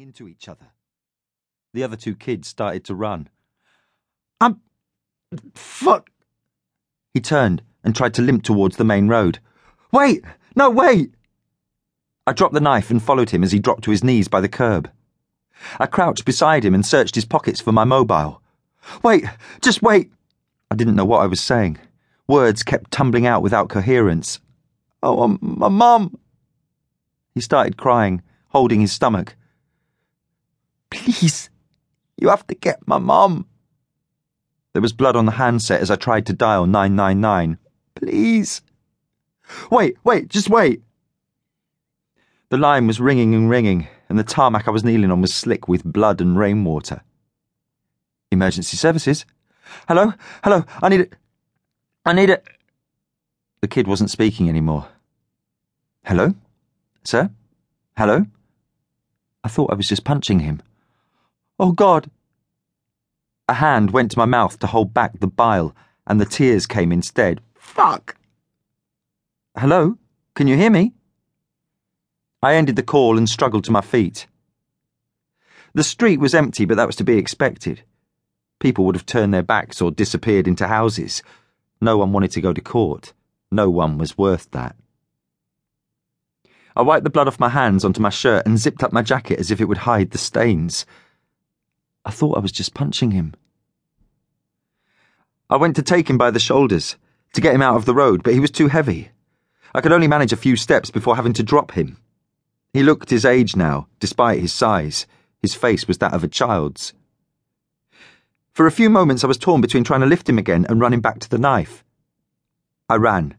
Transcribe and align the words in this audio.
into 0.00 0.28
each 0.28 0.48
other. 0.48 0.66
The 1.74 1.82
other 1.82 1.96
two 1.96 2.14
kids 2.14 2.48
started 2.48 2.84
to 2.84 2.94
run. 2.94 3.28
I'm. 4.40 4.60
Fuck. 5.54 6.10
He 7.14 7.20
turned 7.20 7.62
and 7.82 7.96
tried 7.96 8.14
to 8.14 8.22
limp 8.22 8.42
towards 8.42 8.76
the 8.76 8.84
main 8.84 9.08
road. 9.08 9.40
Wait! 9.92 10.24
No, 10.54 10.70
wait! 10.70 11.14
I 12.26 12.32
dropped 12.32 12.54
the 12.54 12.60
knife 12.60 12.90
and 12.90 13.02
followed 13.02 13.30
him 13.30 13.42
as 13.42 13.52
he 13.52 13.58
dropped 13.58 13.84
to 13.84 13.90
his 13.90 14.04
knees 14.04 14.28
by 14.28 14.40
the 14.40 14.48
curb. 14.48 14.90
I 15.78 15.86
crouched 15.86 16.24
beside 16.24 16.64
him 16.64 16.74
and 16.74 16.86
searched 16.86 17.14
his 17.14 17.24
pockets 17.24 17.60
for 17.60 17.72
my 17.72 17.84
mobile. 17.84 18.42
Wait! 19.02 19.24
Just 19.62 19.82
wait! 19.82 20.12
I 20.70 20.74
didn't 20.74 20.96
know 20.96 21.04
what 21.04 21.22
I 21.22 21.26
was 21.26 21.40
saying. 21.40 21.78
Words 22.28 22.62
kept 22.62 22.90
tumbling 22.90 23.26
out 23.26 23.42
without 23.42 23.68
coherence. 23.68 24.40
Oh, 25.02 25.22
um, 25.22 25.38
my 25.40 25.68
mum! 25.68 26.18
He 27.34 27.40
started 27.40 27.76
crying, 27.76 28.22
holding 28.50 28.80
his 28.80 28.92
stomach. 28.92 29.34
Please, 31.08 31.48
you 32.18 32.28
have 32.28 32.46
to 32.48 32.54
get 32.54 32.86
my 32.86 32.98
mum. 32.98 33.46
There 34.74 34.82
was 34.82 34.92
blood 34.92 35.16
on 35.16 35.24
the 35.24 35.32
handset 35.32 35.80
as 35.80 35.90
I 35.90 35.96
tried 35.96 36.26
to 36.26 36.34
dial 36.34 36.66
999. 36.66 37.56
Please. 37.94 38.60
Wait, 39.70 39.96
wait, 40.04 40.28
just 40.28 40.50
wait. 40.50 40.82
The 42.50 42.58
line 42.58 42.86
was 42.86 43.00
ringing 43.00 43.34
and 43.34 43.48
ringing, 43.48 43.88
and 44.10 44.18
the 44.18 44.22
tarmac 44.22 44.68
I 44.68 44.70
was 44.70 44.84
kneeling 44.84 45.10
on 45.10 45.22
was 45.22 45.32
slick 45.32 45.66
with 45.66 45.82
blood 45.82 46.20
and 46.20 46.38
rainwater. 46.38 47.00
Emergency 48.30 48.76
services? 48.76 49.24
Hello? 49.88 50.12
Hello? 50.44 50.66
I 50.82 50.90
need 50.90 51.00
it. 51.00 51.14
I 52.04 52.12
need 52.12 52.28
it. 52.28 52.46
The 53.62 53.68
kid 53.68 53.86
wasn't 53.86 54.10
speaking 54.10 54.50
anymore. 54.50 54.88
Hello? 56.04 56.34
Sir? 57.02 57.30
Hello? 57.96 58.26
I 59.42 59.48
thought 59.48 59.70
I 59.70 59.74
was 59.74 59.88
just 59.88 60.04
punching 60.04 60.40
him. 60.40 60.60
Oh, 61.58 61.72
God! 61.72 62.10
A 63.48 63.54
hand 63.54 63.90
went 63.90 64.12
to 64.12 64.18
my 64.18 64.26
mouth 64.26 64.58
to 64.60 64.66
hold 64.68 64.94
back 64.94 65.18
the 65.18 65.26
bile, 65.26 65.74
and 66.06 66.20
the 66.20 66.24
tears 66.24 66.66
came 66.66 66.92
instead. 66.92 67.40
Fuck! 67.54 68.16
Hello? 69.56 69.98
Can 70.34 70.46
you 70.46 70.56
hear 70.56 70.70
me? 70.70 70.92
I 72.40 72.54
ended 72.54 72.76
the 72.76 72.84
call 72.84 73.18
and 73.18 73.28
struggled 73.28 73.64
to 73.64 73.72
my 73.72 73.80
feet. 73.80 74.28
The 75.74 75.82
street 75.82 76.20
was 76.20 76.34
empty, 76.34 76.64
but 76.64 76.76
that 76.76 76.86
was 76.86 76.96
to 76.96 77.04
be 77.04 77.18
expected. 77.18 77.82
People 78.60 78.84
would 78.84 78.94
have 78.94 79.06
turned 79.06 79.34
their 79.34 79.42
backs 79.42 79.80
or 79.82 79.90
disappeared 79.90 80.46
into 80.46 80.68
houses. 80.68 81.22
No 81.80 81.98
one 81.98 82.12
wanted 82.12 82.30
to 82.32 82.40
go 82.40 82.52
to 82.52 82.60
court. 82.60 83.12
No 83.50 83.68
one 83.68 83.98
was 83.98 84.16
worth 84.16 84.48
that. 84.52 84.76
I 86.76 86.82
wiped 86.82 87.02
the 87.02 87.10
blood 87.10 87.26
off 87.26 87.40
my 87.40 87.48
hands 87.48 87.84
onto 87.84 88.00
my 88.00 88.10
shirt 88.10 88.46
and 88.46 88.58
zipped 88.58 88.84
up 88.84 88.92
my 88.92 89.02
jacket 89.02 89.40
as 89.40 89.50
if 89.50 89.60
it 89.60 89.64
would 89.64 89.78
hide 89.78 90.12
the 90.12 90.18
stains. 90.18 90.86
I 92.08 92.10
thought 92.10 92.38
I 92.38 92.40
was 92.40 92.52
just 92.52 92.72
punching 92.72 93.10
him. 93.10 93.34
I 95.50 95.56
went 95.56 95.76
to 95.76 95.82
take 95.82 96.08
him 96.08 96.16
by 96.16 96.30
the 96.30 96.40
shoulders, 96.40 96.96
to 97.34 97.42
get 97.42 97.54
him 97.54 97.60
out 97.60 97.76
of 97.76 97.84
the 97.84 97.94
road, 97.94 98.22
but 98.22 98.32
he 98.32 98.40
was 98.40 98.50
too 98.50 98.68
heavy. 98.68 99.10
I 99.74 99.82
could 99.82 99.92
only 99.92 100.08
manage 100.08 100.32
a 100.32 100.36
few 100.38 100.56
steps 100.56 100.90
before 100.90 101.16
having 101.16 101.34
to 101.34 101.42
drop 101.42 101.72
him. 101.72 101.98
He 102.72 102.82
looked 102.82 103.10
his 103.10 103.26
age 103.26 103.56
now, 103.56 103.88
despite 104.00 104.40
his 104.40 104.54
size. 104.54 105.06
His 105.42 105.54
face 105.54 105.86
was 105.86 105.98
that 105.98 106.14
of 106.14 106.24
a 106.24 106.28
child's. 106.28 106.94
For 108.52 108.66
a 108.66 108.72
few 108.72 108.88
moments, 108.88 109.22
I 109.22 109.26
was 109.26 109.36
torn 109.36 109.60
between 109.60 109.84
trying 109.84 110.00
to 110.00 110.06
lift 110.06 110.30
him 110.30 110.38
again 110.38 110.64
and 110.66 110.80
running 110.80 111.02
back 111.02 111.18
to 111.20 111.28
the 111.28 111.36
knife. 111.36 111.84
I 112.88 112.96
ran. 112.96 113.36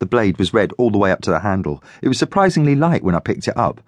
The 0.00 0.06
blade 0.06 0.38
was 0.40 0.52
red 0.52 0.72
all 0.76 0.90
the 0.90 0.98
way 0.98 1.12
up 1.12 1.20
to 1.22 1.30
the 1.30 1.38
handle. 1.38 1.84
It 2.02 2.08
was 2.08 2.18
surprisingly 2.18 2.74
light 2.74 3.04
when 3.04 3.14
I 3.14 3.20
picked 3.20 3.46
it 3.46 3.56
up. 3.56 3.80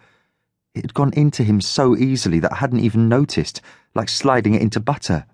It 0.74 0.82
had 0.82 0.94
gone 0.94 1.12
into 1.14 1.42
him 1.42 1.60
so 1.60 1.96
easily 1.96 2.38
that 2.40 2.52
I 2.52 2.56
hadn't 2.56 2.80
even 2.80 3.08
noticed, 3.08 3.60
like 3.94 4.08
sliding 4.08 4.54
it 4.54 4.62
into 4.62 4.78
butter. 4.78 5.26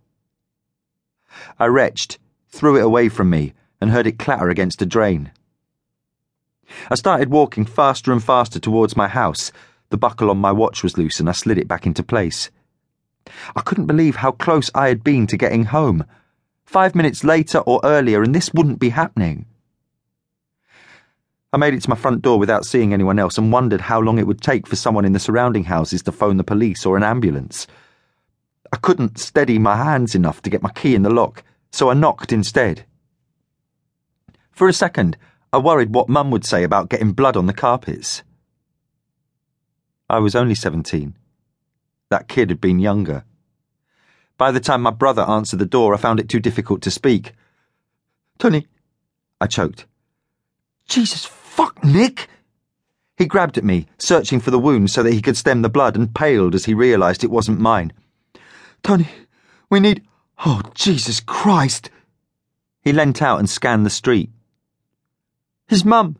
I 1.58 1.66
retched, 1.66 2.18
threw 2.48 2.76
it 2.76 2.84
away 2.84 3.10
from 3.10 3.28
me, 3.28 3.52
and 3.80 3.90
heard 3.90 4.06
it 4.06 4.18
clatter 4.18 4.48
against 4.48 4.80
a 4.80 4.86
drain. 4.86 5.30
I 6.90 6.94
started 6.94 7.30
walking 7.30 7.66
faster 7.66 8.12
and 8.12 8.24
faster 8.24 8.58
towards 8.58 8.96
my 8.96 9.08
house. 9.08 9.52
The 9.90 9.98
buckle 9.98 10.30
on 10.30 10.38
my 10.38 10.52
watch 10.52 10.82
was 10.82 10.96
loose 10.96 11.20
and 11.20 11.28
I 11.28 11.32
slid 11.32 11.58
it 11.58 11.68
back 11.68 11.86
into 11.86 12.02
place. 12.02 12.50
I 13.54 13.60
couldn't 13.60 13.86
believe 13.86 14.16
how 14.16 14.32
close 14.32 14.70
I 14.74 14.88
had 14.88 15.04
been 15.04 15.26
to 15.28 15.36
getting 15.36 15.66
home. 15.66 16.04
Five 16.64 16.94
minutes 16.94 17.24
later 17.24 17.58
or 17.58 17.80
earlier, 17.84 18.22
and 18.22 18.34
this 18.34 18.52
wouldn't 18.54 18.80
be 18.80 18.88
happening. 18.88 19.46
I 21.56 21.58
made 21.58 21.72
it 21.72 21.80
to 21.84 21.88
my 21.88 21.96
front 21.96 22.20
door 22.20 22.38
without 22.38 22.66
seeing 22.66 22.92
anyone 22.92 23.18
else 23.18 23.38
and 23.38 23.50
wondered 23.50 23.80
how 23.80 23.98
long 23.98 24.18
it 24.18 24.26
would 24.26 24.42
take 24.42 24.66
for 24.66 24.76
someone 24.76 25.06
in 25.06 25.14
the 25.14 25.18
surrounding 25.18 25.64
houses 25.64 26.02
to 26.02 26.12
phone 26.12 26.36
the 26.36 26.44
police 26.44 26.84
or 26.84 26.98
an 26.98 27.02
ambulance. 27.02 27.66
I 28.74 28.76
couldn't 28.76 29.18
steady 29.18 29.58
my 29.58 29.74
hands 29.74 30.14
enough 30.14 30.42
to 30.42 30.50
get 30.50 30.60
my 30.60 30.68
key 30.72 30.94
in 30.94 31.00
the 31.00 31.08
lock, 31.08 31.42
so 31.72 31.88
I 31.88 31.94
knocked 31.94 32.30
instead. 32.30 32.84
For 34.50 34.68
a 34.68 34.72
second, 34.74 35.16
I 35.50 35.56
worried 35.56 35.94
what 35.94 36.10
Mum 36.10 36.30
would 36.30 36.44
say 36.44 36.62
about 36.62 36.90
getting 36.90 37.12
blood 37.12 37.38
on 37.38 37.46
the 37.46 37.54
carpets. 37.54 38.22
I 40.10 40.18
was 40.18 40.34
only 40.34 40.54
17. 40.54 41.16
That 42.10 42.28
kid 42.28 42.50
had 42.50 42.60
been 42.60 42.80
younger. 42.80 43.24
By 44.36 44.50
the 44.50 44.60
time 44.60 44.82
my 44.82 44.90
brother 44.90 45.22
answered 45.22 45.60
the 45.60 45.64
door, 45.64 45.94
I 45.94 45.96
found 45.96 46.20
it 46.20 46.28
too 46.28 46.38
difficult 46.38 46.82
to 46.82 46.90
speak. 46.90 47.32
Tony, 48.38 48.66
I 49.40 49.46
choked. 49.46 49.86
Jesus 50.86 51.24
Fuck, 51.56 51.82
Nic! 51.82 52.28
He 53.16 53.24
grabbed 53.24 53.56
at 53.56 53.64
me, 53.64 53.86
searching 53.96 54.40
for 54.40 54.50
the 54.50 54.58
wound 54.58 54.90
so 54.90 55.02
that 55.02 55.14
he 55.14 55.22
could 55.22 55.38
stem 55.38 55.62
the 55.62 55.70
blood, 55.70 55.96
and 55.96 56.14
paled 56.14 56.54
as 56.54 56.66
he 56.66 56.74
realised 56.74 57.24
it 57.24 57.30
wasn't 57.30 57.58
mine. 57.58 57.94
Tony, 58.82 59.08
we 59.70 59.80
need. 59.80 60.04
Oh, 60.44 60.60
Jesus 60.74 61.18
Christ! 61.18 61.88
He 62.82 62.92
leant 62.92 63.22
out 63.22 63.38
and 63.38 63.48
scanned 63.48 63.86
the 63.86 63.90
street. 63.90 64.30
His 65.66 65.82
mum! 65.82 66.18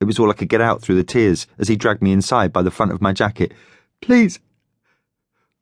It 0.00 0.04
was 0.04 0.16
all 0.16 0.30
I 0.30 0.34
could 0.34 0.48
get 0.48 0.60
out 0.60 0.80
through 0.80 0.94
the 0.94 1.02
tears 1.02 1.48
as 1.58 1.66
he 1.66 1.74
dragged 1.74 2.00
me 2.00 2.12
inside 2.12 2.52
by 2.52 2.62
the 2.62 2.70
front 2.70 2.92
of 2.92 3.02
my 3.02 3.12
jacket. 3.12 3.52
Please, 4.00 4.38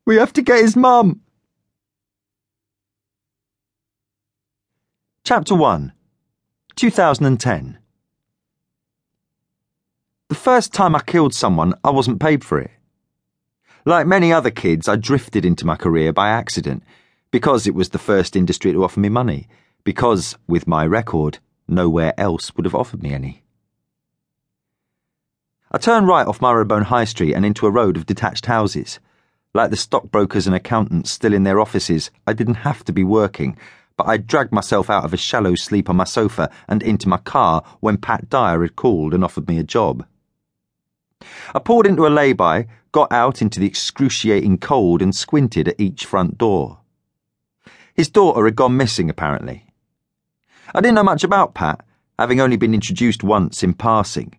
we 0.05 0.17
have 0.17 0.35
to 0.35 0.43
get 0.43 0.61
his 0.61 0.77
mum! 0.77 1.23
Chapter 5.25 5.55
1 5.55 5.91
2010 6.77 7.79
the 7.79 7.84
first 10.45 10.75
time 10.75 10.95
I 10.95 11.01
killed 11.01 11.35
someone, 11.35 11.73
I 11.83 11.89
wasn't 11.89 12.21
paid 12.21 12.45
for 12.45 12.59
it. 12.59 12.71
Like 13.87 14.07
many 14.07 14.31
other 14.31 14.51
kids, 14.51 14.87
I 14.91 14.97
drifted 14.97 15.43
into 15.43 15.65
my 15.65 15.75
career 15.75 16.13
by 16.13 16.29
accident, 16.29 16.83
because 17.31 17.67
it 17.67 17.75
was 17.75 17.89
the 17.89 17.99
first 17.99 18.37
industry 18.37 18.71
to 18.71 18.85
offer 18.85 19.01
me 19.01 19.09
money, 19.09 19.49
because, 19.85 20.37
with 20.47 20.67
my 20.67 20.85
record, 20.85 21.39
nowhere 21.67 22.13
else 22.21 22.55
would 22.55 22.67
have 22.67 22.75
offered 22.75 23.03
me 23.03 23.15
any. 23.15 23.43
I 25.73 25.79
turned 25.79 26.09
right 26.09 26.27
off 26.27 26.43
Marylebone 26.43 26.85
High 26.85 27.07
Street 27.07 27.33
and 27.33 27.47
into 27.47 27.67
a 27.67 27.71
road 27.71 27.97
of 27.97 28.05
detached 28.05 28.45
houses. 28.45 29.01
Like 29.55 29.71
the 29.71 29.79
stockbrokers 29.79 30.47
and 30.47 30.55
accountants 30.55 31.11
still 31.11 31.33
in 31.33 31.45
their 31.45 31.59
offices, 31.59 32.11
I 32.27 32.35
didn't 32.35 32.67
have 32.67 32.85
to 32.85 32.93
be 32.93 33.03
working, 33.03 33.57
but 33.97 34.07
I 34.07 34.19
dragged 34.19 34.53
myself 34.53 34.91
out 34.91 35.07
of 35.07 35.15
a 35.15 35.17
shallow 35.17 35.55
sleep 35.55 35.89
on 35.89 35.97
my 35.97 36.05
sofa 36.05 36.51
and 36.69 36.83
into 36.83 37.09
my 37.09 37.17
car 37.17 37.63
when 37.81 37.97
Pat 37.97 38.29
Dyer 38.29 38.61
had 38.61 38.77
called 38.77 39.15
and 39.15 39.25
offered 39.25 39.49
me 39.49 39.59
a 39.59 39.63
job. 39.63 40.05
I 41.55 41.59
pulled 41.59 41.87
into 41.87 42.07
a 42.07 42.09
lay-by, 42.09 42.67
got 42.93 43.13
out 43.13 43.41
into 43.43 43.61
the 43.61 43.67
excruciating 43.67 44.59
cold, 44.59 45.03
and 45.03 45.15
squinted 45.15 45.69
at 45.69 45.81
each 45.81 46.05
front 46.05 46.39
door. 46.39 46.79
His 47.95 48.09
daughter 48.09 48.45
had 48.45 48.57
gone 48.57 48.77
missing, 48.77 49.09
apparently. 49.09 49.67
I 50.75 50.81
didn't 50.81 50.97
know 50.97 51.05
much 51.05 51.23
about 51.23 51.55
Pat, 51.55 51.85
having 52.19 52.41
only 52.41 52.57
been 52.57 52.75
introduced 52.75 53.23
once 53.23 53.63
in 53.63 53.75
passing. 53.75 54.37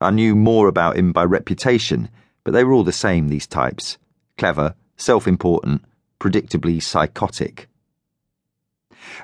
I 0.00 0.10
knew 0.10 0.34
more 0.34 0.68
about 0.68 0.96
him 0.96 1.12
by 1.12 1.24
reputation, 1.24 2.08
but 2.44 2.52
they 2.52 2.64
were 2.64 2.72
all 2.72 2.84
the 2.84 2.92
same, 2.92 3.28
these 3.28 3.46
types 3.46 3.98
clever, 4.36 4.74
self 4.96 5.28
important, 5.28 5.84
predictably 6.18 6.82
psychotic. 6.82 7.68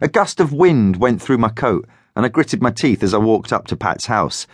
A 0.00 0.08
gust 0.08 0.40
of 0.40 0.52
wind 0.52 0.96
went 0.96 1.20
through 1.20 1.38
my 1.38 1.48
coat, 1.48 1.88
and 2.14 2.25
I 2.25 2.28
gritted 2.28 2.62
my 2.62 2.70
teeth 2.70 3.02
as 3.02 3.14
I 3.14 3.19
walked 3.19 3.52
up 3.52 3.66
to 3.69 3.76
Pat's 3.76 4.06
house 4.06 4.46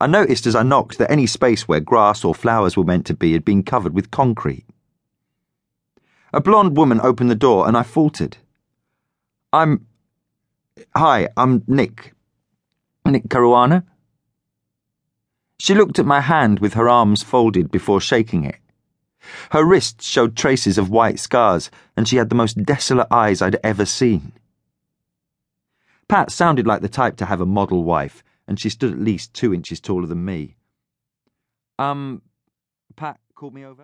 I 0.00 0.06
noticed 0.06 0.46
as 0.46 0.54
I 0.54 0.62
knocked 0.62 0.98
that 0.98 1.10
any 1.10 1.26
space 1.26 1.66
where 1.66 1.80
grass 1.80 2.24
or 2.24 2.34
flowers 2.34 2.76
were 2.76 2.84
meant 2.84 3.06
to 3.06 3.14
be 3.14 3.32
had 3.32 3.44
been 3.44 3.62
covered 3.62 3.94
with 3.94 4.10
concrete. 4.10 4.66
A 6.32 6.40
blonde 6.40 6.76
woman 6.76 7.00
opened 7.00 7.30
the 7.30 7.34
door 7.34 7.66
and 7.66 7.76
I 7.76 7.82
faltered. 7.82 8.36
I'm. 9.52 9.86
Hi, 10.94 11.28
I'm 11.36 11.62
Nic. 11.66 12.12
Nic 13.06 13.28
Caruana? 13.28 13.84
She 15.58 15.74
looked 15.74 15.98
at 15.98 16.04
my 16.04 16.20
hand 16.20 16.60
with 16.60 16.74
her 16.74 16.88
arms 16.88 17.22
folded 17.22 17.70
before 17.70 18.00
shaking 18.00 18.44
it. 18.44 18.56
Her 19.52 19.64
wrists 19.64 20.06
showed 20.06 20.36
traces 20.36 20.76
of 20.76 20.90
white 20.90 21.18
scars, 21.18 21.70
and 21.96 22.06
she 22.06 22.16
had 22.16 22.28
the 22.28 22.34
most 22.34 22.62
desolate 22.64 23.08
eyes 23.10 23.40
I'd 23.40 23.58
ever 23.64 23.86
seen. 23.86 24.32
Pat 26.06 26.30
sounded 26.30 26.66
like 26.66 26.82
the 26.82 26.88
type 26.88 27.16
to 27.16 27.26
have 27.26 27.40
a 27.40 27.46
model 27.46 27.82
wife, 27.82 28.22
and 28.48 28.58
she 28.60 28.68
stood 28.68 28.92
at 28.92 28.98
least 28.98 29.34
two 29.34 29.52
inches 29.52 29.80
taller 29.80 30.06
than 30.06 30.24
me. 30.24 30.56
Um, 31.78 32.22
Pat 32.96 33.18
called 33.34 33.54
me 33.54 33.64
over. 33.64 33.74